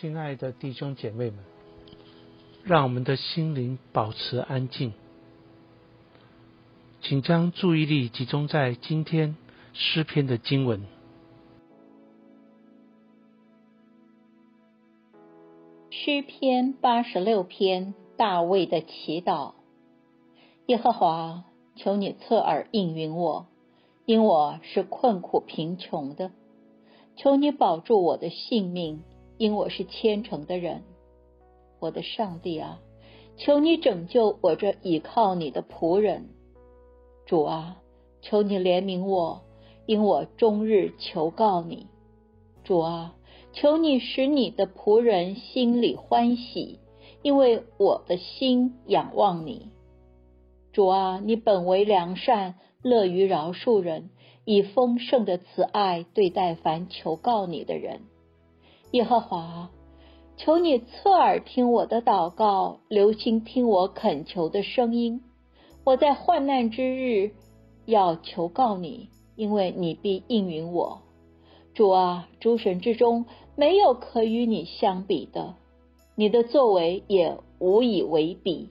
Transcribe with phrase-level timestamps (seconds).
[0.00, 1.38] 亲爱的弟兄姐妹们，
[2.64, 4.92] 让我们的心灵保持安静，
[7.00, 9.36] 请将注意力集中在今天
[9.72, 10.82] 诗篇的经文。
[15.90, 19.52] 诗篇八十六篇，大卫的祈祷。
[20.66, 21.44] 耶和华，
[21.76, 23.46] 求你侧耳应允我，
[24.06, 26.32] 因我是困苦贫穷的。
[27.16, 29.00] 求你保住我的性命。
[29.36, 30.82] 因我是虔诚的人，
[31.80, 32.80] 我的上帝啊，
[33.36, 36.28] 求你拯救我这倚靠你的仆人。
[37.26, 37.78] 主啊，
[38.22, 39.42] 求你怜悯我，
[39.86, 41.88] 因我终日求告你。
[42.62, 43.16] 主啊，
[43.52, 46.78] 求你使你的仆人心里欢喜，
[47.22, 49.70] 因为我的心仰望你。
[50.72, 54.10] 主啊，你本为良善，乐于饶恕人，
[54.44, 58.02] 以丰盛的慈爱对待凡求告你的人。
[58.94, 59.70] 耶和华，
[60.36, 65.20] 求你侧耳听我的祷告，留心听我恳求的声音。
[65.82, 67.32] 我在患难之日
[67.86, 71.00] 要求告你，因为你必应允我。
[71.74, 75.56] 主啊，诸神之中没有可与你相比的，
[76.14, 78.68] 你的作为也无以为比。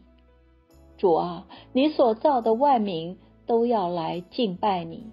[0.98, 5.08] 主啊，你所造的万民都要来敬拜你，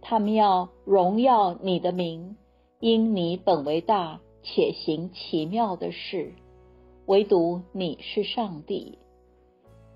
[0.00, 2.36] 他们要荣耀你的名，
[2.78, 4.20] 因你本为大。
[4.42, 6.34] 且行奇妙的事，
[7.06, 8.98] 唯独你是上帝，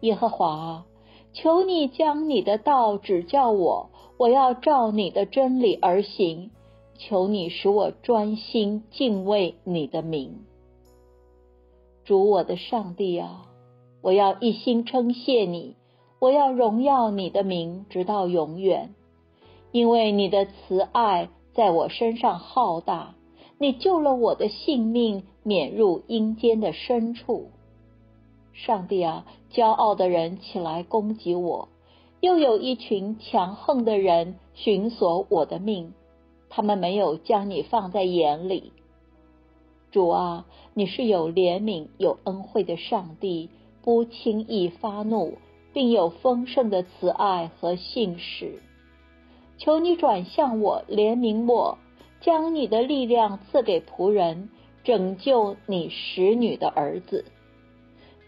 [0.00, 0.84] 耶和华，
[1.32, 6.50] 求你将你的道指教我，我要照你的真理而行。
[6.98, 10.46] 求你使我专心敬畏你的名，
[12.04, 13.50] 主我的上帝啊，
[14.00, 15.76] 我要一心称谢你，
[16.18, 18.94] 我要荣耀你的名直到永远，
[19.72, 23.14] 因为你的慈爱在我身上浩大。
[23.58, 27.48] 你救了我的性命，免入阴间的深处。
[28.52, 31.68] 上帝啊，骄傲的人起来攻击我，
[32.20, 35.94] 又有一群强横的人寻索我的命。
[36.50, 38.72] 他们没有将你放在眼里。
[39.90, 43.48] 主啊，你是有怜悯、有恩惠的上帝，
[43.82, 45.38] 不轻易发怒，
[45.72, 48.60] 并有丰盛的慈爱和信使。
[49.56, 51.78] 求你转向我，怜悯我。
[52.26, 54.50] 将你的力量赐给仆人，
[54.82, 57.24] 拯救你使女的儿子。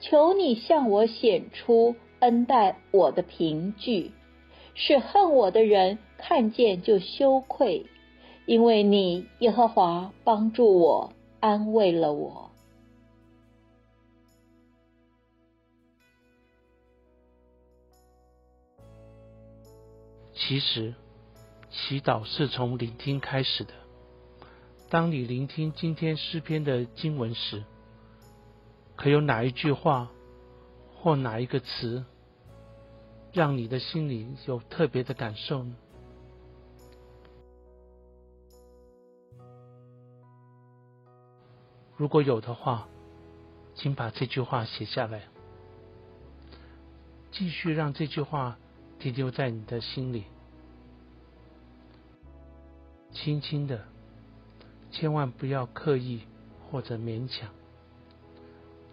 [0.00, 4.12] 求你向我显出恩待我的凭据，
[4.76, 7.86] 使恨我的人看见就羞愧，
[8.46, 12.52] 因为你耶和华帮助我，安慰了我。
[20.32, 20.94] 其实，
[21.68, 23.87] 祈祷是从聆听开始的。
[24.90, 27.62] 当你聆听今天诗篇的经文时，
[28.96, 30.08] 可有哪一句话
[30.96, 32.06] 或哪一个词，
[33.30, 35.76] 让你的心里有特别的感受呢？
[41.98, 42.88] 如果有的话，
[43.74, 45.24] 请把这句话写下来，
[47.30, 48.56] 继续让这句话
[48.98, 50.24] 停留在你的心里，
[53.12, 53.86] 轻轻的。
[54.90, 56.22] 千万不要刻意
[56.70, 57.48] 或者勉强，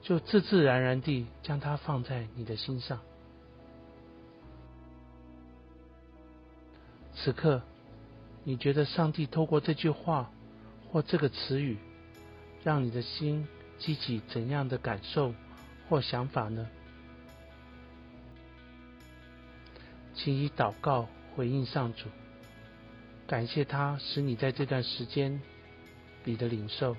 [0.02, 3.00] 就自自然然地将它放在你的心上。
[7.16, 7.62] 此刻，
[8.44, 10.30] 你觉得上帝透过这句话
[10.92, 11.78] 或这个词语，
[12.64, 13.48] 让你的心
[13.80, 15.34] 激起怎样的感受
[15.90, 16.68] 或想法呢？
[20.14, 22.10] 请以祷告回应上主，
[23.28, 25.42] 感谢他使你在这段时间。
[26.26, 26.98] 彼的领受。